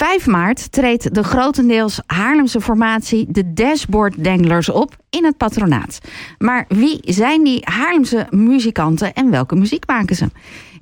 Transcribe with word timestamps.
5 0.00 0.26
maart 0.26 0.72
treedt 0.72 1.14
de 1.14 1.22
grotendeels 1.22 2.00
Haarlemse 2.06 2.60
formatie 2.60 3.26
de 3.28 3.52
Dashboard 3.52 4.24
Danglers 4.24 4.68
op 4.68 4.96
in 5.10 5.24
het 5.24 5.36
patronaat. 5.36 5.98
Maar 6.38 6.64
wie 6.68 7.00
zijn 7.04 7.44
die 7.44 7.60
Haarlemse 7.64 8.26
muzikanten 8.30 9.12
en 9.14 9.30
welke 9.30 9.54
muziek 9.56 9.86
maken 9.86 10.16
ze? 10.16 10.30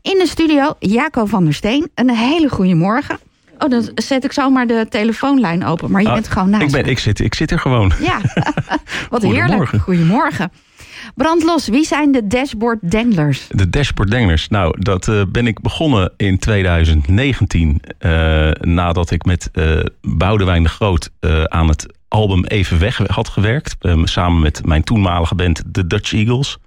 In 0.02 0.18
de 0.18 0.26
studio 0.26 0.74
Jaco 0.78 1.24
van 1.26 1.44
der 1.44 1.54
Steen. 1.54 1.90
Een 1.94 2.10
hele 2.10 2.48
goede 2.48 2.74
morgen. 2.74 3.18
Oh, 3.58 3.70
dan 3.70 3.90
zet 3.94 4.24
ik 4.24 4.32
zomaar 4.32 4.66
de 4.66 4.86
telefoonlijn 4.88 5.64
open, 5.64 5.90
maar 5.90 6.02
je 6.02 6.08
Ah, 6.08 6.14
bent 6.14 6.28
gewoon 6.28 6.50
naast 6.50 6.64
Ik, 6.64 6.70
ben, 6.82 6.86
ik, 6.86 6.98
zit, 6.98 7.20
ik 7.20 7.34
zit 7.34 7.50
er 7.50 7.58
gewoon. 7.58 7.92
Ja, 8.00 8.20
wat 9.10 9.22
heerlijk. 9.22 9.68
Goedemorgen. 9.68 10.50
Brandlos, 11.14 11.68
wie 11.68 11.84
zijn 11.84 12.12
de 12.12 12.26
Dashboard 12.26 12.78
Danglers? 12.80 13.46
De 13.50 13.70
Dashboard 13.70 14.10
Dangers. 14.10 14.48
Nou, 14.48 14.76
dat 14.78 15.08
eh, 15.08 15.22
ben 15.28 15.46
ik 15.46 15.60
begonnen 15.60 16.12
in 16.16 16.38
2019. 16.38 17.80
eh, 17.98 18.50
nadat 18.50 19.10
ik 19.10 19.24
met 19.24 19.48
eh 19.52 19.80
Boudewijn 20.00 20.62
de 20.62 20.68
Groot 20.68 21.10
aan 21.44 21.68
het 21.68 21.86
album 22.08 22.44
Even 22.44 22.78
Weg 22.78 22.96
had 23.06 23.28
gewerkt. 23.28 23.76
samen 24.04 24.42
met 24.42 24.66
mijn 24.66 24.84
toenmalige 24.84 25.34
band 25.34 25.62
The 25.72 25.86
Dutch 25.86 26.12
Eagles. 26.12 26.58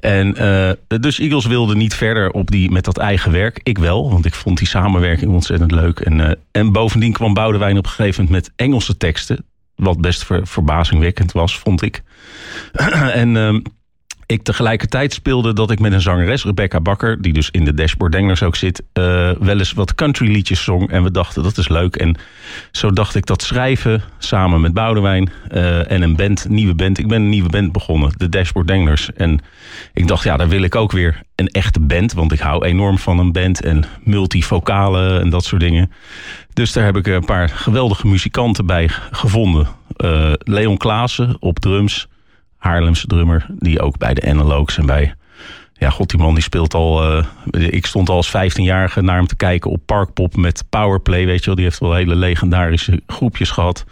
En 0.00 0.36
eh, 0.36 0.70
de 0.86 0.98
Dutch 1.00 1.18
Eagles 1.18 1.46
wilden 1.46 1.78
niet 1.78 1.94
verder 1.94 2.30
op 2.30 2.50
die, 2.50 2.70
met 2.70 2.84
dat 2.84 2.98
eigen 2.98 3.32
werk. 3.32 3.60
Ik 3.62 3.78
wel, 3.78 4.10
want 4.10 4.26
ik 4.26 4.34
vond 4.34 4.58
die 4.58 4.66
samenwerking 4.66 5.30
ontzettend 5.32 5.70
leuk. 5.70 6.00
En, 6.00 6.38
en 6.50 6.72
bovendien 6.72 7.12
kwam 7.12 7.34
Boudewijn 7.34 7.78
op 7.78 7.84
een 7.84 7.90
gegeven 7.90 8.24
moment 8.24 8.42
met 8.42 8.52
Engelse 8.56 8.96
teksten. 8.96 9.44
Wat 9.80 10.00
best 10.00 10.24
ver, 10.24 10.46
verbazingwekkend 10.46 11.32
was, 11.32 11.58
vond 11.58 11.82
ik. 11.82 12.02
en 13.22 13.36
ehm, 13.36 13.60
ik 14.30 14.42
tegelijkertijd 14.42 15.12
speelde 15.12 15.52
dat 15.52 15.70
ik 15.70 15.78
met 15.78 15.92
een 15.92 16.00
zangeres, 16.00 16.44
Rebecca 16.44 16.80
Bakker, 16.80 17.22
die 17.22 17.32
dus 17.32 17.50
in 17.50 17.64
de 17.64 17.74
Dashboard 17.74 18.12
Danglers 18.12 18.42
ook 18.42 18.56
zit, 18.56 18.82
eh, 18.92 19.30
wel 19.38 19.58
eens 19.58 19.72
wat 19.72 19.94
country 19.94 20.32
liedjes 20.32 20.64
zong. 20.64 20.90
En 20.90 21.02
we 21.02 21.10
dachten 21.10 21.42
dat 21.42 21.58
is 21.58 21.68
leuk. 21.68 21.96
En 21.96 22.16
zo 22.70 22.90
dacht 22.90 23.14
ik 23.14 23.26
dat 23.26 23.42
schrijven 23.42 24.02
samen 24.18 24.60
met 24.60 24.74
Boudewijn 24.74 25.30
eh, 25.48 25.90
en 25.90 26.02
een 26.02 26.16
band, 26.16 26.48
nieuwe 26.48 26.74
band. 26.74 26.98
Ik 26.98 27.08
ben 27.08 27.22
een 27.22 27.28
nieuwe 27.28 27.48
band 27.48 27.72
begonnen, 27.72 28.12
de 28.16 28.28
Dashboard 28.28 28.68
Danglers. 28.68 29.12
En 29.12 29.40
ik 29.92 30.06
dacht, 30.06 30.24
ja, 30.24 30.36
daar 30.36 30.48
wil 30.48 30.62
ik 30.62 30.74
ook 30.74 30.92
weer 30.92 31.22
een 31.34 31.48
echte 31.48 31.80
band, 31.80 32.12
want 32.12 32.32
ik 32.32 32.40
hou 32.40 32.64
enorm 32.64 32.98
van 32.98 33.18
een 33.18 33.32
band 33.32 33.62
en 33.62 33.84
multivocalen 34.04 35.20
en 35.20 35.30
dat 35.30 35.44
soort 35.44 35.60
dingen. 35.60 35.90
Dus 36.60 36.72
daar 36.72 36.84
heb 36.84 36.96
ik 36.96 37.06
een 37.06 37.24
paar 37.24 37.48
geweldige 37.48 38.06
muzikanten 38.06 38.66
bij 38.66 38.88
gevonden. 39.10 39.68
Eh, 39.96 40.32
Leon 40.38 40.76
Klaassen 40.76 41.36
op 41.38 41.58
drums. 41.58 42.08
Haarlemse 42.56 43.06
drummer, 43.06 43.46
die 43.58 43.80
ook 43.80 43.98
bij 43.98 44.14
de 44.14 44.30
Analogues 44.30 44.78
en 44.78 44.86
bij... 44.86 45.14
Ja, 45.72 45.90
god, 45.90 46.10
die 46.10 46.18
man 46.18 46.34
die 46.34 46.42
speelt 46.42 46.74
al... 46.74 47.02
eh, 47.50 47.72
ik 47.72 47.86
stond 47.86 48.08
al 48.08 48.16
als 48.16 48.28
15-jarige 48.28 49.02
naar 49.02 49.16
hem 49.16 49.26
te 49.26 49.36
kijken 49.36 49.70
op 49.70 49.80
Parkpop 49.86 50.36
met 50.36 50.64
Powerplay, 50.70 51.26
weet 51.26 51.40
je 51.40 51.46
wel. 51.46 51.54
Die 51.54 51.64
heeft 51.64 51.78
wel 51.78 51.94
hele 51.94 52.16
legendarische 52.16 53.02
groepjes 53.06 53.50
gehad. 53.50 53.84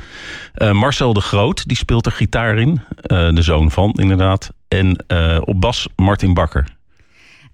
Eh, 0.55 0.73
Marcel 0.73 1.13
de 1.13 1.21
Groot, 1.21 1.69
die 1.69 1.77
speelt 1.77 2.07
er 2.07 2.13
gitaar 2.13 2.59
in. 2.59 2.81
De 3.07 3.43
zoon 3.43 3.71
van, 3.71 3.93
inderdaad. 3.93 4.53
En 4.69 5.05
op 5.45 5.61
bas 5.61 5.89
Martin 5.97 6.35
Bakker. 6.35 6.78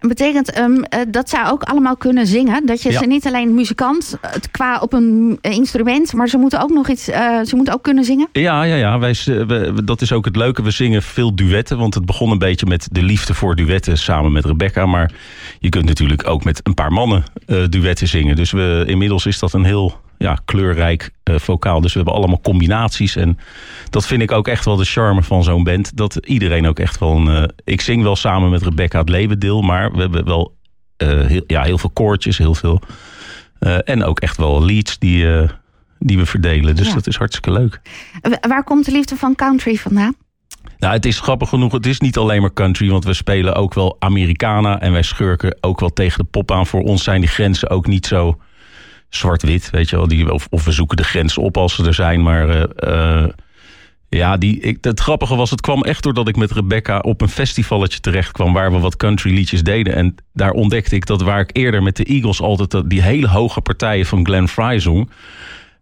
Betekent 0.09 0.51
ehm, 0.53 0.83
eh, 0.83 1.01
dat 1.09 1.29
zij 1.29 1.47
ook 1.47 1.63
allemaal 1.63 1.97
kunnen 1.97 2.27
zingen. 2.27 2.67
Dat 2.67 2.83
je 2.83 2.91
Ja. 2.93 2.99
ze 2.99 3.07
niet 3.07 3.27
alleen 3.27 3.55
muzikant 3.55 4.17
eh, 4.21 4.31
qua 4.51 4.79
op 4.79 4.93
een 4.93 5.39
eh, 5.41 5.53
instrument, 5.53 6.13
maar 6.13 6.29
ze 6.29 6.37
moeten 6.39 6.63
ook 6.63 6.71
nog 6.71 6.89
iets. 6.89 7.05
ze 7.05 7.53
moeten 7.53 7.75
ook 7.75 7.83
kunnen 7.83 8.05
zingen. 8.05 8.29
Ja, 8.33 8.63
ja, 8.63 8.75
ja. 8.75 8.99
Wij, 8.99 9.15
we- 9.27 9.83
dat 9.85 10.01
is 10.01 10.13
ook 10.13 10.25
het 10.25 10.37
leuke. 10.37 10.63
We 10.63 10.71
zingen 10.71 11.03
veel 11.03 11.35
duetten. 11.35 11.79
Want 11.79 11.95
het 11.95 12.07
begon 12.07 12.31
een 12.31 12.39
beetje 12.39 12.67
met 12.67 12.89
de 12.93 13.03
liefde 13.03 13.35
voor 13.35 13.57
duetten 13.57 13.99
samen 13.99 14.33
met 14.33 14.45
Rebecca. 14.45 14.87
Maar 14.87 15.13
je 15.59 15.69
kunt 15.69 15.85
natuurlijk 15.85 16.29
ook 16.29 16.45
met 16.45 16.61
een 16.63 16.75
paar 16.75 16.93
mannen 16.93 17.25
duetten 17.69 18.09
zingen. 18.09 18.37
Dus 18.37 18.51
we, 18.51 18.85
inmiddels 18.87 19.27
is 19.27 19.39
dat 19.39 19.53
een 19.53 19.65
heel 19.65 20.01
ja, 20.19 20.39
kleurrijk 20.45 21.11
eh, 21.23 21.39
vocaal. 21.39 21.81
Dus 21.81 21.93
we 21.93 21.99
hebben 21.99 22.17
allemaal 22.17 22.41
combinaties. 22.41 23.17
En 23.17 23.39
dat 23.91 24.07
vind 24.07 24.23
ik 24.23 24.33
ook 24.33 24.49
echt 24.49 24.65
wel 24.65 24.77
de 24.77 24.85
charme 24.85 25.23
van 25.23 25.43
zo'n 25.43 25.65
band. 25.65 25.97
Dat 25.97 26.15
iedereen 26.17 26.67
ook 26.67 26.79
echt 26.79 26.99
wel 26.99 27.17
een... 27.17 27.29
eh, 27.29 27.49
ik 27.65 27.81
zing 27.81 28.03
wel 28.03 28.17
samen 28.17 28.51
met 28.51 28.63
Rebecca 28.63 28.99
het 28.99 29.09
leeuwendeel. 29.09 29.63
Maar 29.63 29.93
we 29.93 30.01
hebben 30.01 30.25
wel 30.25 30.57
eh, 30.97 31.21
heel, 31.27 31.45
ja, 31.47 31.63
heel 31.63 31.79
veel 31.79 31.91
koortjes, 31.91 32.39
heel 32.39 32.55
veel... 32.55 32.83
en 33.85 34.05
ook 34.05 34.21
echt 34.21 34.37
wel 34.37 34.65
leads 34.65 34.99
die, 34.99 35.27
die 35.99 36.19
we 36.19 36.27
verdelen. 36.27 36.77
Dus 36.77 36.89
Ja. 36.89 36.95
dat 36.95 37.07
is 37.07 37.17
hartstikke 37.17 37.53
leuk. 37.53 37.81
Waar 38.49 38.65
komt 38.65 38.85
de 38.85 38.93
liefde 38.93 39.17
van 39.17 39.35
country 39.35 39.77
vandaan? 39.77 40.15
Nou, 40.79 40.93
het 40.95 41.07
is 41.07 41.21
grappig 41.21 41.49
genoeg. 41.49 41.73
Het 41.73 41.87
is 41.87 42.01
niet 42.01 42.17
alleen 42.17 42.41
maar 42.41 42.53
country, 42.53 42.89
want 42.91 43.05
we 43.05 43.13
spelen 43.15 43.55
ook 43.55 43.75
wel 43.75 43.97
Americana. 43.99 44.81
En 44.81 44.93
wij 44.93 45.03
schurken 45.03 45.57
ook 45.61 45.81
wel 45.81 45.93
tegen 45.93 46.19
de 46.19 46.31
pop 46.31 46.51
aan. 46.53 46.67
Voor 46.67 46.83
ons 46.83 47.05
zijn 47.05 47.21
die 47.21 47.29
grenzen 47.31 47.71
ook 47.71 47.87
niet 47.87 48.07
zo 48.07 48.39
zwart-wit, 49.17 49.71
weet 49.71 49.91
je 49.91 49.97
wel. 49.97 50.09
Die, 50.09 50.33
of, 50.33 50.47
of 50.51 50.65
we 50.65 50.73
zoeken 50.73 50.97
de 50.97 51.05
grenzen 51.05 51.43
op 51.43 51.57
als 51.57 51.75
ze 51.75 51.87
er 51.87 51.95
zijn. 51.95 52.23
Maar 52.23 52.49
eh, 52.49 53.23
eh, 53.23 53.29
ja, 54.09 54.37
die, 54.37 54.61
ik, 54.61 54.79
het 54.81 55.01
grappige 55.01 55.37
was, 55.37 55.51
het 55.51 55.61
kwam 55.61 55.83
echt 55.83 56.03
doordat 56.03 56.29
ik 56.29 56.37
met 56.37 56.53
Rebecca 56.53 56.99
op 56.99 57.21
een 57.21 57.29
festivalletje 57.29 58.01
terecht 58.01 58.33
kwam. 58.33 58.53
Waar 58.53 58.73
we 58.73 58.79
wat 58.79 58.97
country 58.97 59.35
liedjes 59.35 59.63
deden. 59.63 59.95
En 59.95 60.15
daar 60.33 60.51
ontdekte 60.51 60.95
ik 60.95 61.07
dat 61.07 61.23
waar 61.23 61.41
ik 61.41 61.51
eerder 61.53 61.83
met 61.83 61.97
de 61.97 62.05
Eagles 62.05 62.41
altijd 62.41 62.91
die 62.91 63.03
hele 63.03 63.29
hoge 63.29 63.61
partijen 63.61 64.07
van 64.07 64.27
Glenn 64.27 64.49
Fry 64.49 64.79
zong. 64.79 65.11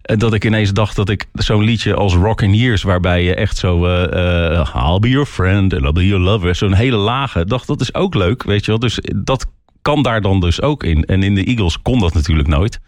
En 0.03 0.19
dat 0.19 0.35
ik 0.35 0.45
ineens 0.45 0.73
dacht 0.73 0.97
dat 0.97 1.09
ik 1.09 1.27
zo'n 1.33 1.63
liedje 1.63 1.95
als 1.95 2.15
Rockin' 2.15 2.55
Years... 2.55 2.83
waarbij 2.83 3.25
je 3.25 3.35
echt 3.35 3.57
zo... 3.57 3.87
eh, 3.87 4.59
eh, 4.59 4.75
I'll 4.75 4.99
be 4.99 5.09
your 5.09 5.27
friend 5.27 5.75
and 5.75 5.83
I'll 5.83 5.93
be 5.93 6.07
your 6.07 6.23
lover... 6.23 6.55
zo'n 6.55 6.73
hele 6.73 6.97
lage, 6.97 7.45
dacht 7.45 7.67
dat 7.67 7.81
is 7.81 7.95
ook 7.95 8.15
leuk, 8.15 8.43
weet 8.43 8.65
je 8.65 8.71
wel. 8.71 8.81
Dus 8.81 8.99
dat 9.17 9.47
kan 9.83 10.03
daar 10.03 10.21
dan 10.21 10.41
dus 10.41 10.63
ook 10.63 10.85
in. 10.85 11.05
En 11.05 11.23
in 11.23 11.35
de 11.35 11.45
Eagles 11.45 11.83
kon 11.83 11.99
dat 12.01 12.15
natuurlijk 12.15 12.49
nooit. 12.49 12.81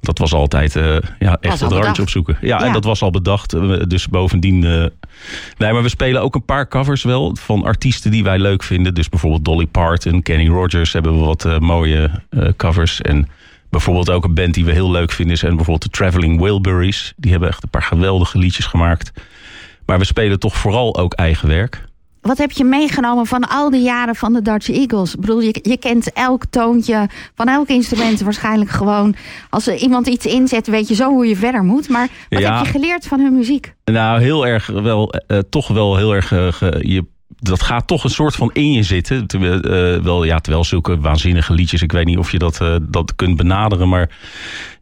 Dat 0.00 0.18
was 0.18 0.32
altijd 0.32 0.76
eh, 0.76 0.96
ja, 1.18 1.36
echt 1.40 1.60
het 1.60 1.72
randje 1.72 2.02
opzoeken. 2.02 2.36
Ja, 2.40 2.58
Ja. 2.58 2.64
en 2.66 2.72
dat 2.72 2.84
was 2.84 3.02
al 3.02 3.10
bedacht. 3.10 3.52
Eh, 3.52 3.76
Dus 3.88 4.08
bovendien... 4.08 4.64
eh, 4.64 4.84
nee, 5.58 5.72
maar 5.72 5.82
we 5.82 5.88
spelen 5.88 6.22
ook 6.22 6.34
een 6.34 6.44
paar 6.44 6.68
covers 6.68 7.02
wel... 7.02 7.36
van 7.40 7.64
artiesten 7.64 8.10
die 8.10 8.24
wij 8.24 8.38
leuk 8.38 8.62
vinden. 8.62 8.94
Dus 8.94 9.08
bijvoorbeeld 9.08 9.44
Dolly 9.44 9.66
Parton, 9.66 10.22
Kenny 10.22 10.48
Rogers... 10.48 10.92
hebben 10.92 11.18
we 11.18 11.24
wat 11.24 11.60
mooie 11.60 12.10
covers. 12.56 13.00
En 13.00 13.28
bijvoorbeeld 13.70 14.10
ook 14.10 14.24
een 14.24 14.34
band 14.34 14.54
die 14.54 14.64
we 14.64 14.72
heel 14.72 14.90
leuk 14.90 15.12
vinden... 15.12 15.36
zijn 15.36 15.56
bijvoorbeeld 15.56 15.92
de 15.92 15.98
Traveling 15.98 16.40
Wilburys. 16.40 17.12
Die 17.16 17.30
hebben 17.30 17.48
echt 17.48 17.62
een 17.62 17.70
paar 17.70 17.82
geweldige 17.82 18.38
liedjes 18.38 18.66
gemaakt. 18.66 19.12
Maar 19.86 19.98
we 19.98 20.04
spelen 20.04 20.38
toch 20.38 20.56
vooral 20.56 20.96
ook 20.96 21.12
eigen 21.12 21.48
werk. 21.48 21.84
Wat 22.24 22.38
heb 22.38 22.50
je 22.50 22.64
meegenomen 22.64 23.26
van 23.26 23.48
al 23.48 23.70
die 23.70 23.82
jaren 23.82 24.14
van 24.14 24.32
de 24.32 24.42
Dutch 24.42 24.68
Eagles? 24.70 25.14
Ik 25.14 25.20
bedoel, 25.20 25.40
je, 25.40 25.58
je 25.62 25.76
kent 25.76 26.12
elk 26.12 26.44
toontje 26.50 27.08
van 27.34 27.48
elk 27.48 27.68
instrument 27.68 28.20
waarschijnlijk 28.20 28.70
gewoon. 28.70 29.14
Als 29.50 29.66
er 29.66 29.76
iemand 29.76 30.06
iets 30.06 30.26
inzet, 30.26 30.66
weet 30.66 30.88
je 30.88 30.94
zo 30.94 31.08
hoe 31.10 31.26
je 31.26 31.36
verder 31.36 31.62
moet. 31.64 31.88
Maar 31.88 32.08
wat 32.28 32.40
Ja. 32.40 32.56
heb 32.56 32.64
je 32.66 32.70
geleerd 32.70 33.06
van 33.06 33.20
hun 33.20 33.36
muziek? 33.36 33.74
Nou, 33.84 34.20
heel 34.20 34.46
erg 34.46 34.66
wel, 34.66 35.10
eh, 35.26 35.38
toch 35.50 35.68
wel 35.68 35.96
heel 35.96 36.14
erg. 36.14 36.32
eh, 36.32 36.48
je, 36.80 37.04
dat 37.38 37.62
gaat 37.62 37.86
toch 37.86 38.04
een 38.04 38.10
soort 38.10 38.34
van 38.34 38.50
in 38.52 38.72
je 38.72 38.82
zitten. 38.82 39.26
Terwijl, 39.26 39.60
eh, 39.60 40.02
wel, 40.02 40.24
ja, 40.24 40.38
terwijl 40.38 40.64
zulke 40.64 41.00
waanzinnige 41.00 41.52
liedjes. 41.54 41.82
Ik 41.82 41.92
weet 41.92 42.06
niet 42.06 42.18
of 42.18 42.32
je 42.32 42.38
dat, 42.38 42.60
dat 42.82 43.14
kunt 43.16 43.36
benaderen. 43.36 43.88
Maar 43.88 44.10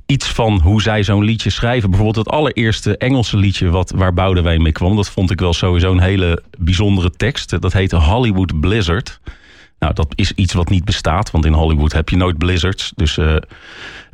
iets 0.07 0.29
van 0.29 0.61
hoe 0.61 0.83
zij 0.83 1.03
zo'n 1.03 1.25
liedje 1.25 1.51
schrijven. 1.51 1.91
Bijvoorbeeld 1.91 2.27
het 2.27 2.35
allereerste 2.35 2.97
Engelse 2.97 3.37
liedje 3.37 3.71
wat, 3.71 3.93
waar 3.97 4.15
Boudewijn 4.15 4.63
mee 4.63 4.73
kwam. 4.73 4.97
Dat 4.97 5.11
vond 5.11 5.31
ik 5.31 5.41
wel 5.41 5.53
sowieso 5.53 5.93
een 5.93 6.01
hele 6.01 6.43
bijzondere 6.59 7.11
tekst. 7.11 7.61
Dat 7.61 7.73
heette 7.73 7.97
Hollywood 7.97 8.61
Blizzard. 8.61 9.21
Nou, 9.79 9.95
dat 9.95 10.13
is 10.15 10.33
iets 10.33 10.53
wat 10.53 10.69
niet 10.69 10.85
bestaat. 10.85 11.31
Want 11.31 11.45
in 11.45 11.53
Hollywood 11.53 11.93
heb 11.93 12.09
je 12.09 12.17
nooit 12.17 12.39
blizzards. 12.39 12.93
Dus, 12.97 13.19
eh, 13.19 13.37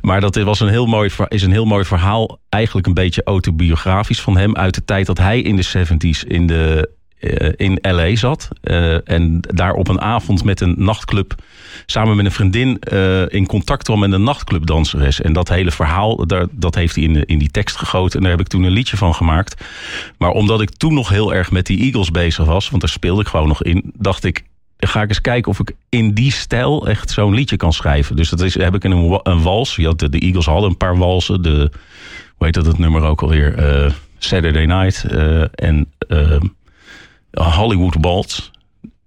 maar 0.01 0.21
dat 0.21 0.35
was 0.35 0.59
een 0.59 0.67
heel 0.67 0.85
mooi, 0.85 1.09
is 1.27 1.43
een 1.43 1.51
heel 1.51 1.65
mooi 1.65 1.85
verhaal. 1.85 2.39
Eigenlijk 2.49 2.87
een 2.87 2.93
beetje 2.93 3.23
autobiografisch 3.23 4.21
van 4.21 4.37
hem. 4.37 4.55
Uit 4.55 4.73
de 4.73 4.85
tijd 4.85 5.05
dat 5.05 5.17
hij 5.17 5.41
in 5.41 5.55
de 5.55 5.63
70s 5.63 6.23
in, 6.23 6.47
de, 6.47 6.89
eh, 7.19 7.49
in 7.55 7.79
L.A. 7.81 8.15
zat. 8.15 8.47
Eh, 8.61 9.09
en 9.09 9.39
daar 9.41 9.73
op 9.73 9.87
een 9.87 10.01
avond 10.01 10.43
met 10.43 10.61
een 10.61 10.75
nachtclub... 10.77 11.35
samen 11.85 12.15
met 12.15 12.25
een 12.25 12.31
vriendin 12.31 12.79
eh, 12.79 13.29
in 13.29 13.45
contact 13.45 13.83
kwam 13.83 13.99
met 13.99 14.11
een 14.11 14.23
nachtclubdanseres. 14.23 15.21
En 15.21 15.33
dat 15.33 15.49
hele 15.49 15.71
verhaal, 15.71 16.27
daar, 16.27 16.45
dat 16.51 16.75
heeft 16.75 16.95
hij 16.95 17.03
in, 17.03 17.25
in 17.25 17.37
die 17.37 17.51
tekst 17.51 17.77
gegoten. 17.77 18.17
En 18.17 18.21
daar 18.21 18.31
heb 18.31 18.39
ik 18.39 18.47
toen 18.47 18.63
een 18.63 18.71
liedje 18.71 18.97
van 18.97 19.15
gemaakt. 19.15 19.63
Maar 20.17 20.29
omdat 20.29 20.61
ik 20.61 20.69
toen 20.69 20.93
nog 20.93 21.09
heel 21.09 21.33
erg 21.33 21.51
met 21.51 21.65
die 21.65 21.79
Eagles 21.79 22.11
bezig 22.11 22.45
was... 22.45 22.69
want 22.69 22.81
daar 22.81 22.91
speelde 22.91 23.21
ik 23.21 23.27
gewoon 23.27 23.47
nog 23.47 23.63
in... 23.63 23.91
dacht 23.95 24.23
ik, 24.23 24.43
ga 24.77 25.01
ik 25.01 25.09
eens 25.09 25.21
kijken 25.21 25.51
of 25.51 25.59
ik 25.59 25.71
in 25.89 26.13
die 26.13 26.31
stijl 26.31 26.87
echt 26.87 27.11
zo'n 27.11 27.33
liedje 27.33 27.57
kan 27.57 27.73
schrijven. 27.73 28.15
Dus 28.15 28.29
dat 28.29 28.41
is, 28.41 28.53
heb 28.57 28.75
ik 28.75 28.83
een, 28.83 29.19
een 29.23 29.41
wals. 29.41 29.77
Had 29.77 29.99
de, 29.99 30.09
de 30.09 30.19
Eagles 30.19 30.45
hadden 30.45 30.69
een 30.69 30.77
paar 30.77 30.97
walsen. 30.97 31.41
De, 31.41 31.71
hoe 32.35 32.45
heet 32.45 32.53
dat 32.53 32.65
het 32.65 32.77
nummer 32.77 33.01
ook 33.01 33.21
alweer? 33.21 33.55
Eh, 33.55 33.91
Saturday 34.17 34.65
Night 34.65 35.03
en 35.53 35.87
eh, 36.07 36.39
Hollywood 37.31 37.95
Waltz. 38.01 38.49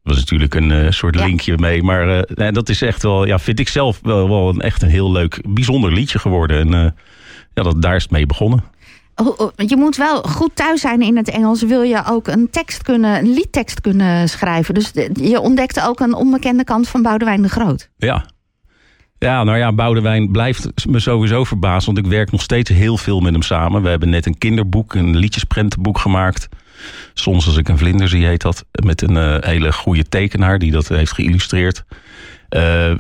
was 0.03 0.17
natuurlijk 0.17 0.55
een 0.55 0.71
eh, 0.71 0.91
soort 0.91 1.15
Ja. 1.19 1.25
linkje 1.25 1.59
mee. 1.59 1.83
Maar 1.83 2.19
eh, 2.19 2.53
dat 2.53 2.69
is 2.69 2.83
echt 2.83 3.03
wel, 3.03 3.27
ja, 3.27 3.39
vind 3.39 3.59
ik 3.59 3.69
zelf 3.69 3.99
wel, 4.03 4.29
wel 4.29 4.49
een, 4.49 4.61
echt 4.61 4.83
een 4.83 4.89
heel 4.89 5.13
leuk, 5.13 5.41
bijzonder 5.49 5.93
liedje 5.93 6.19
geworden. 6.19 6.59
En 6.59 6.75
eh, 6.75 6.91
ja, 7.55 7.63
dat, 7.63 7.83
daar 7.83 7.97
is 7.97 8.03
het 8.03 8.13
mee 8.13 8.27
begonnen. 8.27 8.65
Oh, 9.17 9.41
oh, 9.41 9.51
Je 9.57 9.77
moet 9.77 9.97
wel 9.97 10.23
goed 10.23 10.51
thuis 10.57 10.81
zijn 10.81 11.03
in 11.03 11.17
het 11.17 11.29
Engels. 11.31 11.63
Wil 11.63 11.83
je 11.83 12.03
ook 12.07 12.27
een 12.29 12.51
tekst 12.51 12.83
kunnen, 12.83 13.19
een 13.19 13.33
liedtekst 13.33 13.81
kunnen 13.81 14.29
schrijven. 14.29 14.75
Dus 14.75 14.91
je 15.13 15.41
ontdekte 15.41 15.87
ook 15.87 16.01
een 16.01 16.15
onbekende 16.15 16.65
kant 16.65 16.89
van 16.89 17.03
Boudewijn 17.03 17.43
de 17.43 17.49
Groot. 17.49 17.91
Ja. 17.97 18.25
Ja, 19.19 19.45
nou 19.45 19.59
ja, 19.59 19.73
Boudewijn 19.73 20.31
blijft 20.31 20.87
me 20.89 21.01
sowieso 21.01 21.45
verbazen. 21.45 21.95
Want 21.95 22.07
ik 22.07 22.13
werk 22.13 22.31
nog 22.31 22.43
steeds 22.43 22.71
heel 22.71 22.97
veel 22.97 23.21
met 23.21 23.33
hem 23.33 23.43
samen. 23.43 23.83
We 23.83 23.89
hebben 23.89 24.11
net 24.11 24.27
een 24.27 24.39
kinderboek, 24.39 24.95
een 24.95 25.17
liedjesprentenboek 25.17 25.99
gemaakt. 25.99 26.49
Soms 27.15 27.47
als 27.47 27.57
ik 27.57 27.69
een 27.69 27.79
vlinder 27.79 28.09
zie, 28.09 28.27
heet 28.27 28.43
dat. 28.43 28.65
Met 28.85 29.03
een 29.03 29.17
uh, 29.17 29.37
hele 29.41 29.73
goede 29.73 30.09
tekenaar 30.09 30.59
die 30.59 30.71
dat 30.71 30.89
heeft 30.89 31.13
geïllustreerd. 31.13 31.85
Uh, 32.51 32.93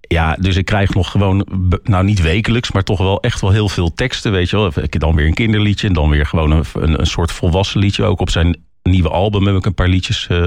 ja, 0.00 0.36
dus 0.40 0.56
ik 0.56 0.64
krijg 0.64 0.94
nog 0.94 1.10
gewoon, 1.10 1.46
nou 1.82 2.04
niet 2.04 2.20
wekelijks, 2.20 2.72
maar 2.72 2.82
toch 2.82 2.98
wel 2.98 3.20
echt 3.20 3.40
wel 3.40 3.50
heel 3.50 3.68
veel 3.68 3.94
teksten, 3.94 4.32
weet 4.32 4.50
je 4.50 4.56
wel. 4.56 4.72
Dan 4.90 5.14
weer 5.14 5.26
een 5.26 5.34
kinderliedje 5.34 5.86
en 5.86 5.92
dan 5.92 6.10
weer 6.10 6.26
gewoon 6.26 6.50
een, 6.50 6.64
een, 6.72 7.00
een 7.00 7.06
soort 7.06 7.32
volwassen 7.32 7.80
liedje. 7.80 8.04
Ook 8.04 8.20
op 8.20 8.30
zijn 8.30 8.56
nieuwe 8.82 9.08
album 9.08 9.46
heb 9.46 9.56
ik 9.56 9.66
een 9.66 9.74
paar 9.74 9.88
liedjes 9.88 10.26
uh, 10.30 10.46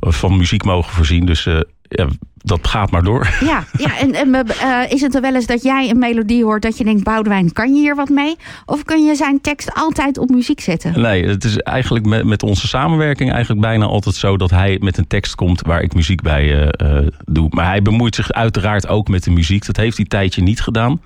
van 0.00 0.36
muziek 0.36 0.64
mogen 0.64 0.92
voorzien. 0.92 1.26
Dus 1.26 1.46
uh, 1.46 1.60
ja, 1.88 2.08
dat 2.36 2.66
gaat 2.66 2.90
maar 2.90 3.02
door. 3.02 3.28
Ja, 3.40 3.64
ja 3.78 3.98
en, 3.98 4.14
en 4.14 4.28
uh, 4.28 4.92
is 4.92 5.00
het 5.00 5.14
er 5.14 5.20
wel 5.20 5.34
eens 5.34 5.46
dat 5.46 5.62
jij 5.62 5.90
een 5.90 5.98
melodie 5.98 6.44
hoort 6.44 6.62
dat 6.62 6.78
je 6.78 6.84
denkt, 6.84 7.04
Boudewijn, 7.04 7.52
kan 7.52 7.74
je 7.74 7.80
hier 7.80 7.96
wat 7.96 8.08
mee? 8.08 8.36
Of 8.66 8.84
kun 8.84 9.04
je 9.04 9.14
zijn 9.14 9.40
tekst 9.40 9.74
altijd 9.74 10.18
op 10.18 10.28
muziek 10.28 10.60
zetten? 10.60 11.00
Nee, 11.00 11.26
het 11.26 11.44
is 11.44 11.56
eigenlijk 11.56 12.06
met, 12.06 12.24
met 12.24 12.42
onze 12.42 12.68
samenwerking 12.68 13.30
eigenlijk 13.30 13.60
bijna 13.60 13.84
altijd 13.84 14.14
zo 14.14 14.36
dat 14.36 14.50
hij 14.50 14.78
met 14.80 14.98
een 14.98 15.06
tekst 15.06 15.34
komt 15.34 15.60
waar 15.60 15.82
ik 15.82 15.94
muziek 15.94 16.22
bij 16.22 16.72
uh, 16.82 17.06
doe. 17.24 17.46
Maar 17.50 17.66
hij 17.66 17.82
bemoeit 17.82 18.14
zich 18.14 18.32
uiteraard 18.32 18.88
ook 18.88 19.08
met 19.08 19.24
de 19.24 19.30
muziek. 19.30 19.66
Dat 19.66 19.76
heeft 19.76 19.96
hij 19.96 20.06
tijdje 20.06 20.42
niet 20.42 20.60
gedaan. 20.60 21.00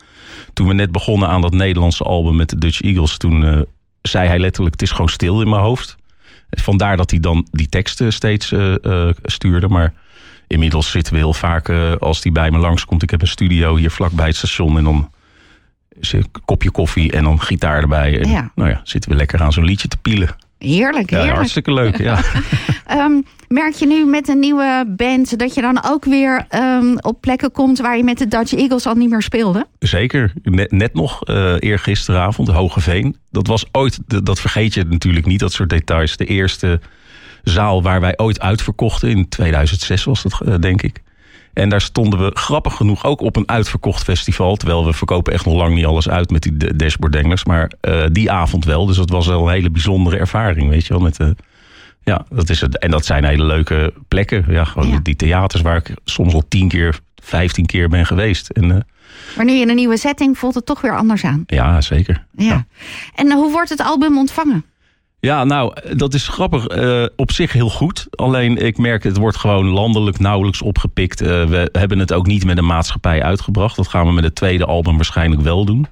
Toen 0.53 0.69
we 0.69 0.75
net 0.75 0.93
begonnen 0.93 1.29
aan 1.29 1.41
dat 1.41 1.53
Nederlandse 1.53 2.05
album 2.05 2.37
met 2.37 2.51
de 2.51 2.59
Dutch 2.59 2.81
Eagles, 2.81 3.17
toen 3.17 3.67
zei 4.03 4.29
hij 4.29 4.39
letterlijk, 4.39 4.75
het 4.75 4.83
is 4.83 4.91
gewoon 4.91 5.09
stil 5.09 5.41
in 5.41 5.49
mijn 5.49 5.63
hoofd. 5.63 5.97
Vandaar 6.61 6.97
dat 6.97 7.11
hij 7.11 7.21
dan 7.21 7.47
die 7.51 7.69
teksten 7.69 8.13
steeds 8.13 8.55
stuurde, 9.23 9.69
maar 9.69 9.93
inmiddels 10.53 10.91
zitten 10.91 11.13
we 11.13 11.19
heel 11.19 11.33
vaak, 11.35 11.69
uh, 11.69 11.93
als 11.97 12.21
die 12.21 12.33
bij 12.33 12.51
me 12.51 12.59
langskomt. 12.59 13.03
Ik 13.03 13.11
heb 13.11 13.21
een 13.21 13.29
studio 13.29 13.77
hier 13.77 13.91
vlakbij 13.91 14.27
het 14.27 14.37
station. 14.37 14.77
En 14.79 14.85
dan 14.85 15.11
is 16.01 16.13
een 16.13 16.27
kopje 16.45 16.71
koffie 16.71 17.13
en 17.13 17.25
dan 17.25 17.41
gitaar 17.41 17.83
erbij. 17.83 18.21
En 18.21 18.31
Ja. 18.31 18.51
nou 18.55 18.71
ja, 18.71 18.81
zitten 18.85 19.11
we 19.11 19.17
lekker 19.17 19.43
aan 19.43 19.53
zo'n 19.53 19.65
liedje 19.65 19.89
te 19.89 19.97
pielen. 19.97 20.29
Heerlijk, 20.63 21.11
Ja, 21.11 21.17
heerlijk. 21.17 21.37
hartstikke 21.37 21.73
leuk. 21.73 21.99
Ja. 21.99 22.21
Ehm, 22.87 23.21
merk 23.49 23.75
je 23.75 23.87
nu 23.87 24.05
met 24.05 24.29
een 24.29 24.39
nieuwe 24.39 24.85
band 24.97 25.39
dat 25.39 25.55
je 25.55 25.61
dan 25.61 25.85
ook 25.85 26.05
weer 26.05 26.45
ehm, 26.49 26.97
op 27.01 27.21
plekken 27.21 27.53
komt 27.53 27.79
waar 27.79 27.97
je 27.97 28.05
met 28.05 28.19
de 28.19 28.29
Dutch 28.29 28.55
Eagles 28.55 28.87
al 28.87 28.95
niet 28.95 29.11
meer 29.11 29.23
speelde? 29.23 29.67
Zeker. 29.79 30.33
Net, 30.43 30.73
net 30.73 30.95
nog, 30.95 31.25
eh 31.25 31.55
eergisteravond, 31.59 32.49
Hogeveen. 32.49 33.17
Dat 33.31 33.47
was 33.47 33.65
ooit, 33.73 33.99
dat 34.25 34.41
vergeet 34.41 34.75
je 34.75 34.85
natuurlijk 34.85 35.27
niet, 35.27 35.41
dat 35.41 35.53
soort 35.53 35.71
details. 35.71 36.17
De 36.17 36.25
eerste 36.25 36.81
zaal 37.43 37.83
waar 37.83 38.01
wij 38.01 38.19
ooit 38.19 38.41
uitverkochten. 38.41 39.09
In 39.11 39.29
2006 39.29 40.05
was 40.05 40.23
dat, 40.23 40.41
eh, 40.45 40.55
denk 40.61 40.83
ik. 40.83 41.03
En 41.53 41.69
daar 41.69 41.81
stonden 41.81 42.25
we 42.25 42.31
grappig 42.35 42.75
genoeg 42.75 43.05
ook 43.05 43.21
op 43.21 43.37
een 43.37 43.49
uitverkocht 43.49 44.03
festival. 44.05 44.57
Terwijl 44.57 44.85
we 44.85 44.93
verkopen 44.93 45.33
echt 45.33 45.45
nog 45.45 45.55
lang 45.55 45.75
niet 45.75 45.85
alles 45.85 46.09
uit 46.09 46.31
met 46.31 46.43
die 46.43 46.57
de- 46.57 46.77
dashboarddenglers. 46.77 47.45
Maar 47.45 47.73
eh, 47.81 48.05
die 48.13 48.31
avond 48.31 48.65
wel. 48.65 48.87
Dus 48.87 48.97
dat 48.97 49.11
was 49.11 49.27
wel 49.27 49.47
een 49.47 49.53
hele 49.53 49.71
bijzondere 49.71 50.17
ervaring, 50.17 50.69
weet 50.69 50.87
je 50.87 50.93
wel. 50.93 51.03
Met, 51.03 51.17
de 51.17 51.37
ja, 52.03 52.25
dat 52.31 52.49
is 52.51 52.61
het. 52.61 52.79
En 52.79 52.91
dat 52.91 53.05
zijn 53.05 53.25
hele 53.25 53.45
leuke 53.45 53.93
plekken. 54.09 54.45
Ja, 54.49 54.65
gewoon 54.65 54.89
Ja. 54.89 54.99
die 55.03 55.17
theaters 55.17 55.63
waar 55.63 55.77
ik 55.77 55.95
soms 56.05 56.35
al 56.35 56.43
tien 56.49 56.69
keer, 56.69 56.99
vijftien 57.23 57.67
keer 57.67 57.89
ben 57.89 58.07
geweest. 58.07 58.49
En 58.49 58.71
eh, 58.71 58.77
Maar 59.37 59.45
nu 59.45 59.53
in 59.53 59.69
een 59.69 59.75
nieuwe 59.77 59.97
setting 59.97 60.39
voelt 60.39 60.55
het 60.55 60.67
toch 60.67 60.81
weer 60.81 60.97
anders 60.97 61.25
aan. 61.25 61.43
ja, 61.47 61.81
zeker. 61.81 62.27
Ja. 62.37 62.67
En 63.15 63.33
hoe 63.33 63.53
wordt 63.53 63.69
het 63.71 63.81
album 63.81 64.19
ontvangen? 64.19 64.65
Ja, 65.25 65.45
nou, 65.45 65.73
dat 65.97 66.15
is 66.15 66.29
grappig. 66.29 66.67
eh, 66.67 67.05
op 67.17 67.33
zich 67.33 67.53
heel 67.53 67.71
goed. 67.71 68.07
Alleen 68.11 68.57
ik 68.57 68.79
merk, 68.79 69.03
het 69.03 69.17
wordt 69.17 69.37
gewoon 69.37 69.67
landelijk 69.67 70.19
nauwelijks 70.19 70.63
opgepikt. 70.63 71.21
Eh, 71.21 71.45
we 71.45 71.69
hebben 71.73 71.99
het 71.99 72.13
ook 72.13 72.27
niet 72.27 72.45
met 72.45 72.59
een 72.59 72.67
maatschappij 72.67 73.23
uitgebracht. 73.23 73.77
Dat 73.77 73.89
gaan 73.89 74.07
we 74.07 74.13
met 74.13 74.25
het 74.25 74.35
tweede 74.35 74.65
album 74.65 74.97
waarschijnlijk 74.97 75.43
wel 75.43 75.65
doen. 75.65 75.87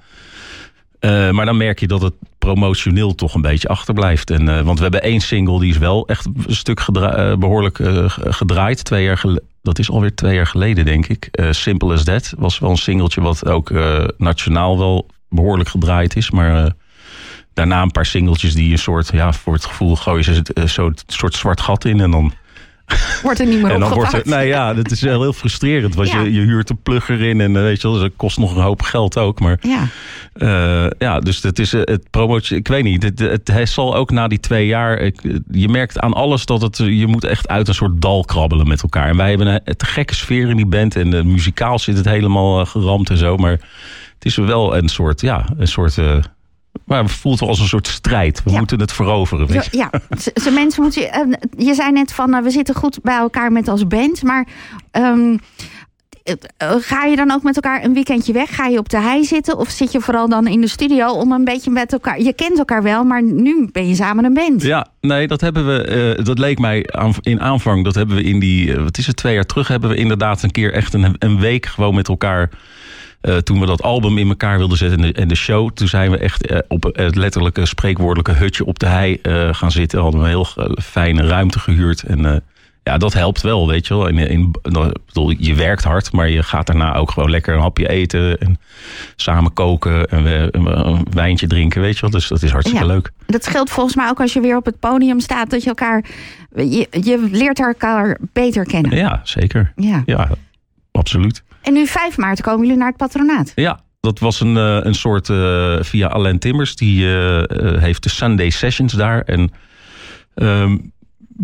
Eh, 1.01 1.31
maar 1.31 1.47
dan 1.47 1.57
merk 1.57 1.81
je 1.81 1.87
dat 1.87 2.03
het 2.03 2.15
promotioneel 2.39 3.15
toch 3.15 3.35
een 3.35 3.41
beetje 3.41 3.69
achterblijft. 3.69 4.31
En, 4.31 4.65
want 4.65 4.77
we 4.77 4.83
hebben 4.83 5.03
één 5.03 5.21
single, 5.21 5.61
die 5.61 5.71
is 5.71 5.79
wel 5.79 6.07
echt 6.07 6.27
een 6.27 6.55
stuk 6.55 6.81
eh, 6.81 7.37
behoorlijk 7.37 7.79
eh, 7.79 8.05
gedraaid. 8.09 8.85
Twee 8.85 9.05
jaar 9.05 9.23
dat 9.63 9.79
is 9.79 9.91
alweer 9.91 10.15
twee 10.15 10.35
jaar 10.35 10.47
geleden, 10.47 10.85
denk 10.85 11.07
ik. 11.07 11.29
Simple 11.51 11.93
as 11.93 12.05
That 12.05 12.35
was 12.39 12.59
wel 12.59 12.71
een 12.71 12.77
singeltje 12.77 13.21
wat 13.21 13.47
ook 13.47 13.73
nationaal 14.17 14.79
wel 14.79 15.07
behoorlijk 15.29 15.69
gedraaid 15.69 16.17
is. 16.17 16.31
Maar 16.31 16.73
daarna 17.61 17.83
een 17.83 17.91
paar 17.91 18.07
singeltjes 18.07 18.55
die 18.55 18.73
een 18.73 18.79
soort, 18.79 19.11
ja, 19.13 19.33
voor 19.33 19.53
het 19.53 19.65
gevoel 19.65 19.97
gooien 19.97 20.25
ze 20.25 20.43
eh, 20.55 20.65
zo'n 20.67 20.97
soort 21.07 21.35
zwart 21.35 21.61
gat 21.61 21.85
in. 21.85 22.01
En 22.01 22.11
dan, 22.11 22.33
Wordt 23.23 23.41
er 23.41 23.47
niet 23.47 23.63
meer 23.63 23.71
en 23.75 23.81
dan 23.81 23.93
wordt 23.93 24.25
nou 24.25 24.43
ja, 24.45 24.75
dat 24.75 24.91
is 24.91 25.01
wel 25.01 25.21
heel 25.21 25.33
frustrerend. 25.33 25.95
Want 25.95 26.09
Ja. 26.11 26.21
je, 26.21 26.33
je 26.33 26.41
huurt 26.41 26.71
een 26.71 26.83
plugger 26.83 27.21
in 27.23 27.41
en 27.41 27.57
eh, 27.57 27.63
weet 27.63 27.81
je 27.81 27.91
wel, 27.91 27.99
dat 28.01 28.11
kost 28.17 28.39
nog 28.39 28.57
een 28.57 28.63
hoop 28.63 28.83
geld 28.83 29.19
ook. 29.19 29.41
Maar 29.41 29.59
Ja. 29.61 29.87
eh, 30.33 30.91
ja, 30.99 31.21
dus 31.21 31.43
het 31.43 31.59
is 31.59 31.73
het 31.73 32.11
promotie. 32.11 32.57
Ik 32.57 32.69
weet 32.69 32.85
niet. 32.85 33.03
Het, 33.03 33.19
het, 33.19 33.49
hij 33.49 33.67
zal 33.67 33.95
ook 33.97 34.11
na 34.11 34.29
die 34.29 34.41
twee 34.41 34.67
jaar. 34.67 34.99
Ik, 34.99 35.21
je 35.51 35.69
merkt 35.69 36.01
aan 36.01 36.13
alles 36.13 36.45
dat 36.47 36.63
het. 36.63 36.77
Je 36.77 37.07
moet 37.07 37.25
echt 37.25 37.49
uit 37.49 37.69
een 37.69 37.75
soort 37.75 38.03
dal 38.03 38.25
krabbelen 38.25 38.69
met 38.69 38.83
elkaar. 38.83 39.09
En 39.09 39.17
wij 39.17 39.29
hebben 39.29 39.47
een 39.47 39.75
gekke 39.77 40.15
sfeer 40.15 40.49
in 40.49 40.57
die 40.57 40.67
band. 40.67 40.97
En 40.97 41.15
uh, 41.15 41.23
muzikaal 41.23 41.79
zit 41.79 41.97
het 41.97 42.05
helemaal 42.07 42.67
geramd 42.67 43.11
en 43.11 43.17
zo. 43.17 43.37
Maar 43.37 43.51
het 44.15 44.25
is 44.25 44.37
wel 44.37 44.77
een 44.77 44.89
soort. 44.89 45.21
Ja, 45.21 45.49
een 45.59 45.69
soort. 45.69 45.97
Uh, 45.97 46.17
maar 46.85 47.03
het 47.03 47.13
voelt 47.13 47.41
wel 47.41 47.49
als 47.49 47.61
een 47.61 47.67
soort 47.67 47.87
strijd. 47.87 48.43
We 48.45 48.51
Ja. 48.51 48.59
moeten 48.59 48.81
het 48.81 48.93
veroveren. 48.93 49.47
Weet 49.47 49.65
je? 49.65 49.77
Ja, 49.77 49.91
ze 50.43 50.51
mensen 50.51 50.83
moeten. 50.83 51.03
Uh, 51.03 51.67
je 51.67 51.75
zei 51.75 51.93
net 51.93 52.13
van 52.13 52.35
uh, 52.35 52.43
we 52.43 52.51
zitten 52.51 52.75
goed 52.75 52.99
bij 53.03 53.17
elkaar 53.17 53.53
met 53.53 53.69
als 53.69 53.87
band, 53.87 54.23
maar. 54.23 54.47
Um, 54.93 55.39
ga 56.59 57.05
je 57.05 57.17
dan 57.17 57.31
ook 57.31 57.43
met 57.43 57.55
elkaar 57.55 57.85
een 57.85 57.95
weekendje 57.95 58.33
weg? 58.33 58.55
Ga 58.55 58.67
je 58.67 58.79
op 58.79 58.89
de 58.89 59.01
hei 59.01 59.25
zitten? 59.25 59.59
Of 59.59 59.69
zit 59.69 59.93
je 59.93 60.01
vooral 60.01 60.29
dan 60.29 60.47
in 60.47 60.61
de 60.61 60.69
studio 60.69 61.09
om 61.09 61.33
een 61.33 61.45
beetje 61.45 61.71
met 61.71 61.93
elkaar... 61.93 62.21
Je 62.21 62.33
kent 62.33 62.59
elkaar 62.59 62.83
wel, 62.83 63.05
maar 63.05 63.23
nu 63.23 63.69
ben 63.73 63.89
je 63.89 63.95
samen 63.95 64.25
een 64.25 64.35
band. 64.35 64.63
Ja, 64.63 64.87
nee, 65.01 65.27
dat 65.27 65.41
hebben 65.41 65.67
we... 65.67 66.15
Uh, 66.19 66.25
dat 66.25 66.39
leek 66.39 66.59
mij 66.59 66.87
aan, 66.91 67.15
in 67.21 67.41
aanvang. 67.41 67.85
Dat 67.85 67.95
hebben 67.95 68.17
we 68.17 68.23
in 68.23 68.39
die... 68.39 68.67
Uh, 68.67 68.83
wat 68.83 68.99
is 68.99 69.07
het, 69.07 69.17
twee 69.17 69.35
jaar 69.35 69.45
terug 69.47 69.69
hebben 69.69 69.91
we 69.91 69.97
inderdaad 69.97 70.43
een 70.43 70.51
keer 70.51 70.73
echt 70.73 70.95
een, 70.95 71.15
een 71.19 71.41
week 71.41 71.67
gewoon 71.67 71.95
met 71.95 72.09
elkaar... 72.09 72.51
Uh, 73.23 73.37
toen 73.37 73.61
we 73.61 73.67
dat 73.67 73.83
album 73.83 74.19
in 74.19 74.29
elkaar 74.29 74.59
wilden 74.59 74.79
zetten 74.79 74.99
en 74.99 75.13
de, 75.13 75.21
en 75.21 75.29
de 75.29 75.35
show... 75.35 75.71
toen 75.71 75.89
zijn 75.89 76.11
we 76.11 76.19
echt 76.19 76.51
uh, 76.51 76.59
op 76.69 76.83
het 76.93 77.17
letterlijke 77.17 77.67
spreekwoordelijke 77.67 78.33
hutje 78.33 78.65
op 78.65 78.79
de 78.79 78.87
hei 78.87 79.19
uh, 79.23 79.49
gaan 79.55 79.71
zitten. 79.71 80.01
Hadden 80.01 80.21
we 80.21 80.27
een 80.27 80.33
heel 80.33 80.75
fijne 80.83 81.27
ruimte 81.27 81.59
gehuurd 81.59 82.03
en... 82.03 82.43
ja, 82.83 82.99
dat 82.99 83.13
helpt 83.13 83.43
wel, 83.43 83.69
weet 83.69 83.87
je 83.87 83.95
wel. 83.95 84.07
In, 84.07 84.19
in, 84.19 84.55
bedoel, 85.07 85.31
je 85.39 85.55
werkt 85.55 85.85
hard, 85.85 86.13
maar 86.13 86.29
je 86.29 86.43
gaat 86.43 86.67
daarna 86.67 86.95
ook 86.95 87.11
gewoon 87.11 87.31
lekker 87.31 87.55
een 87.55 87.61
hapje 87.61 87.89
eten. 87.89 88.39
En 88.39 88.59
samen 89.17 89.53
koken 89.53 90.09
en 90.09 90.23
we, 90.23 90.49
een 90.51 91.07
wijntje 91.11 91.47
drinken, 91.47 91.81
weet 91.81 91.95
je 91.95 92.01
wel. 92.01 92.11
Dus 92.11 92.29
dat 92.29 92.43
is 92.43 92.51
hartstikke 92.51 92.87
ja, 92.87 92.93
leuk. 92.93 93.11
Dat 93.27 93.47
geldt 93.47 93.71
volgens 93.71 93.97
mij 93.97 94.09
ook 94.09 94.21
als 94.21 94.33
je 94.33 94.41
weer 94.41 94.57
op 94.57 94.65
het 94.65 94.79
podium 94.79 95.21
staat. 95.21 95.51
Dat 95.51 95.63
je 95.63 95.69
elkaar, 95.69 96.05
je, 96.55 96.87
je 96.91 97.29
leert 97.31 97.61
elkaar 97.61 98.19
beter 98.33 98.65
kennen. 98.65 98.97
Ja, 98.97 99.21
zeker. 99.25 99.73
Ja. 99.77 100.03
ja, 100.07 100.29
absoluut. 101.01 101.43
En 101.63 101.73
nu 101.73 101.87
5 101.87 102.17
maart 102.17 102.41
komen 102.41 102.61
jullie 102.61 102.77
naar 102.77 102.89
het 102.89 102.97
patronaat. 102.97 103.53
Ja, 103.55 103.81
dat 104.01 104.19
was 104.19 104.41
een, 104.41 104.57
uh, 104.57 104.79
een 104.81 104.95
soort 104.95 105.29
uh, 105.29 105.77
via 105.81 106.09
Alain 106.09 106.39
Timmers. 106.39 106.77
Die 106.77 107.05
uh, 107.05 107.43
heeft 107.79 108.03
de 108.03 108.09
Sunday 108.09 108.51
Sessions 108.51 108.93
daar. 108.93 109.23
En 109.23 109.53
um, 110.35 110.93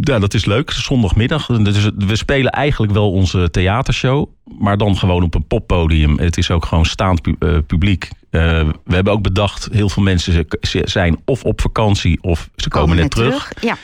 ja, 0.00 0.18
dat 0.18 0.34
is 0.34 0.44
leuk. 0.44 0.70
Zondagmiddag. 0.70 1.46
Dus 1.46 1.90
we 1.96 2.16
spelen 2.16 2.50
eigenlijk 2.50 2.92
wel 2.92 3.12
onze 3.12 3.50
theatershow. 3.50 4.28
Maar 4.58 4.76
dan 4.76 4.96
gewoon 4.96 5.22
op 5.22 5.34
een 5.34 5.46
poppodium. 5.46 6.18
Het 6.18 6.36
is 6.36 6.50
ook 6.50 6.64
gewoon 6.64 6.84
staand 6.84 7.22
pu 7.22 7.36
publiek. 7.66 8.08
Uh, 8.30 8.40
we 8.84 8.94
hebben 8.94 9.12
ook 9.12 9.22
bedacht, 9.22 9.68
heel 9.72 9.88
veel 9.88 10.02
mensen 10.02 10.46
zijn 10.84 11.18
of 11.24 11.44
op 11.44 11.60
vakantie 11.60 12.22
of 12.22 12.48
ze 12.56 12.68
komen, 12.68 12.88
komen 12.88 13.02
net 13.02 13.10
terug. 13.10 13.48
terug. 13.48 13.62
Ja. 13.62 13.76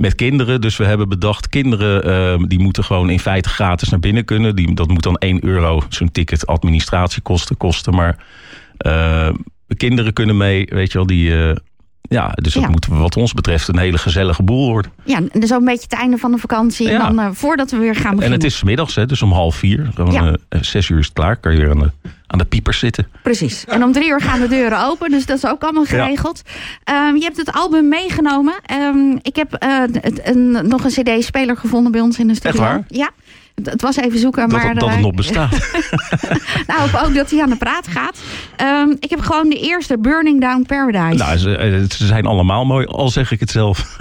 Met 0.00 0.14
kinderen. 0.14 0.60
Dus 0.60 0.76
we 0.76 0.84
hebben 0.84 1.08
bedacht, 1.08 1.48
kinderen 1.48 2.08
uh, 2.40 2.46
die 2.48 2.58
moeten 2.58 2.84
gewoon 2.84 3.10
in 3.10 3.20
feite 3.20 3.48
gratis 3.48 3.88
naar 3.88 4.00
binnen 4.00 4.24
kunnen. 4.24 4.56
Die, 4.56 4.74
dat 4.74 4.88
moet 4.88 5.02
dan 5.02 5.16
1 5.16 5.44
euro, 5.44 5.82
zo'n 5.88 6.12
ticket, 6.12 6.46
administratiekosten 6.46 7.56
kosten. 7.56 7.94
Maar 7.94 8.24
uh, 8.86 9.30
kinderen 9.76 10.12
kunnen 10.12 10.36
mee, 10.36 10.66
weet 10.70 10.92
je 10.92 10.98
wel, 10.98 11.06
die... 11.06 11.54
Ja, 12.02 12.30
dus 12.34 12.52
dat 12.54 12.62
ja. 12.62 12.68
moet 12.68 12.86
wat 12.86 13.16
ons 13.16 13.32
betreft 13.32 13.68
een 13.68 13.78
hele 13.78 13.98
gezellige 13.98 14.42
boel 14.42 14.70
worden. 14.70 14.92
Ja, 15.04 15.20
dus 15.32 15.52
ook 15.52 15.58
een 15.58 15.64
beetje 15.64 15.86
het 15.90 15.92
einde 15.92 16.16
van 16.16 16.32
de 16.32 16.38
vakantie. 16.38 16.88
Ja. 16.88 16.92
En 17.08 17.16
dan 17.16 17.26
uh, 17.26 17.30
voordat 17.32 17.70
we 17.70 17.76
weer 17.76 17.94
gaan 17.94 18.02
beginnen. 18.02 18.24
En 18.24 18.32
het 18.32 18.44
is 18.44 18.62
middags, 18.62 18.94
hè, 18.94 19.06
dus 19.06 19.22
om 19.22 19.32
half 19.32 19.56
vier. 19.56 19.90
Ja. 20.10 20.26
uh, 20.26 20.32
zes 20.60 20.88
uur 20.88 20.98
is 20.98 21.04
het 21.04 21.14
klaar. 21.14 21.36
Kan 21.36 21.52
je 21.52 21.58
weer 21.58 21.70
aan 21.70 21.78
de, 21.78 21.90
aan 22.26 22.38
de 22.38 22.44
piepers 22.44 22.78
zitten. 22.78 23.08
Precies. 23.22 23.64
En 23.64 23.84
om 23.84 23.92
drie 23.92 24.08
uur 24.08 24.20
gaan 24.20 24.40
de 24.40 24.48
deuren 24.48 24.84
open. 24.84 25.10
Dus 25.10 25.26
dat 25.26 25.36
is 25.36 25.46
ook 25.46 25.62
allemaal 25.62 25.84
geregeld. 25.84 26.42
Um, 26.90 27.16
je 27.16 27.22
hebt 27.22 27.36
het 27.36 27.52
album 27.52 27.88
meegenomen. 27.88 28.54
Um, 28.72 29.18
ik 29.22 29.36
heb 29.36 29.64
uh, 29.64 29.78
het, 30.00 30.20
een, 30.24 30.50
nog 30.68 30.84
een 30.84 30.90
cd-speler 30.90 31.56
gevonden 31.56 31.92
bij 31.92 32.00
ons 32.00 32.18
in 32.18 32.28
de 32.28 32.34
studio. 32.34 32.60
Echt 32.60 32.70
waar? 32.70 32.84
Ja. 32.88 33.10
Het 33.64 33.82
was 33.82 33.96
even 33.96 34.18
zoeken, 34.18 34.48
dat, 34.48 34.62
maar... 34.62 34.74
Dat 34.74 34.90
het 34.90 35.00
nog 35.00 35.14
bestaat. 35.14 35.50
nou, 36.66 37.06
ook 37.06 37.14
dat 37.14 37.30
hij 37.30 37.42
aan 37.42 37.50
de 37.50 37.56
praat 37.56 37.86
gaat. 37.88 38.18
Um, 38.62 38.96
ik 39.00 39.10
heb 39.10 39.20
gewoon 39.20 39.48
de 39.48 39.60
eerste 39.60 39.98
Burning 39.98 40.40
Down 40.40 40.62
Paradise. 40.66 41.24
Nou, 41.24 41.38
ze, 41.38 41.86
ze 41.88 42.06
zijn 42.06 42.26
allemaal 42.26 42.64
mooi, 42.64 42.86
al 42.86 43.08
zeg 43.08 43.30
ik 43.30 43.40
het 43.40 43.50
zelf. 43.50 43.96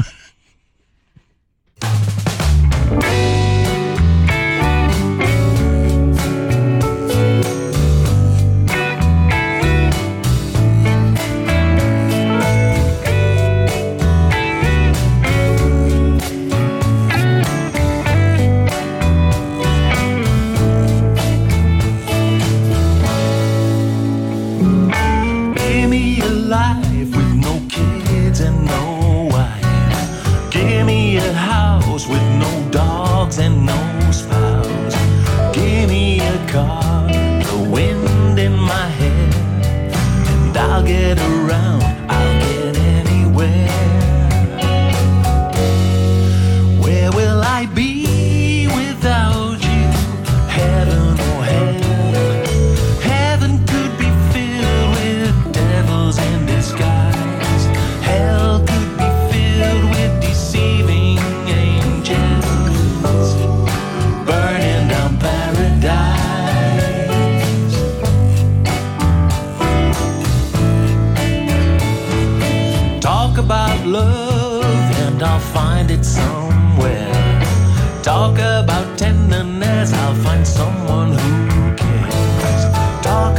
with 32.08 32.22
no 32.38 32.70
dogs 32.72 33.40
and 33.40 33.66
no 33.66 33.89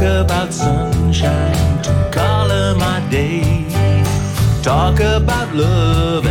Talk 0.01 0.25
about 0.25 0.51
sunshine 0.51 1.83
to 1.83 2.09
color 2.11 2.73
my 2.73 3.07
day. 3.11 3.67
Talk 4.63 4.99
about 4.99 5.53
love. 5.53 6.30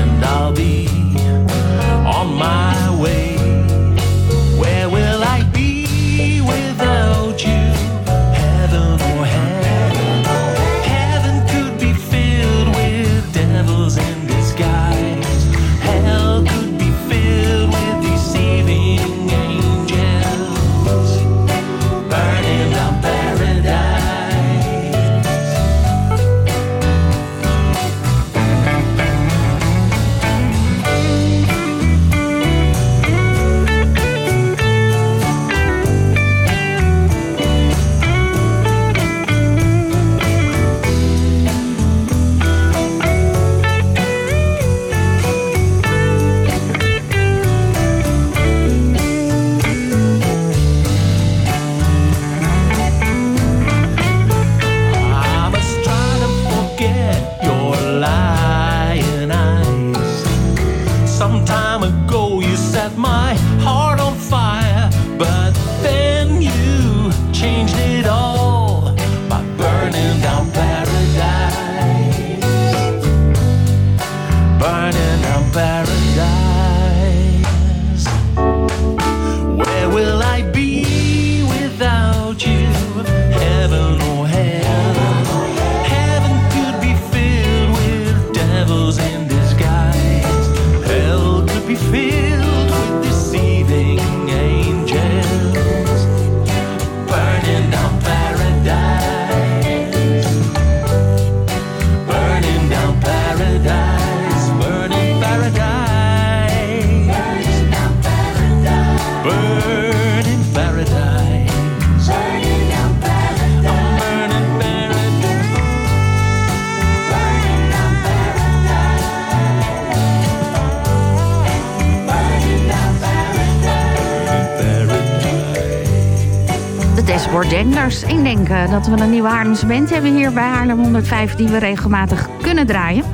Wordenders. 127.30 128.02
Ik 128.02 128.22
denk 128.22 128.48
dat 128.70 128.86
we 128.86 129.00
een 129.00 129.10
nieuwe 129.10 129.28
Haarlemse 129.28 129.66
band 129.66 129.90
hebben 129.90 130.14
hier 130.14 130.32
bij 130.32 130.42
Haarlem 130.42 130.78
105... 130.78 131.34
die 131.34 131.48
we 131.48 131.58
regelmatig 131.58 132.28
kunnen 132.42 132.66
draaien. 132.66 133.04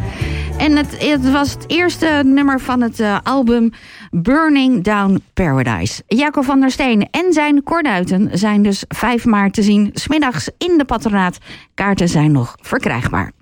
En 0.58 0.76
het, 0.76 1.08
het 1.08 1.30
was 1.30 1.50
het 1.52 1.64
eerste 1.66 2.22
nummer 2.24 2.60
van 2.60 2.80
het 2.80 3.00
eh, 3.00 3.18
album 3.22 3.70
Burning 4.10 4.84
Down 4.84 5.22
Paradise. 5.34 6.02
Jacob 6.06 6.44
van 6.44 6.60
der 6.60 6.70
Steen 6.70 7.08
en 7.10 7.32
zijn 7.32 7.62
kornuiten 7.62 8.38
zijn 8.38 8.62
dus 8.62 8.84
5 8.88 9.24
maart 9.24 9.54
te 9.54 9.62
zien... 9.62 9.90
smiddags 9.92 10.50
in 10.58 10.78
de 10.78 10.84
patronaat. 10.84 11.38
Kaarten 11.74 12.08
zijn 12.08 12.32
nog 12.32 12.56
verkrijgbaar. 12.60 13.32